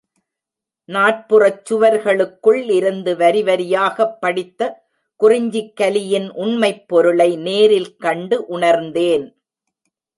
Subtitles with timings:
[0.89, 4.61] நாற்புறச் சுவர்களுக்குள் இருந்து வரிவரியாகப் படித்த
[5.19, 9.27] குறிஞ்சிக் கலியின் உண்மைப் பொருளை நேரில் கண்டு உணர்ந்தேன்.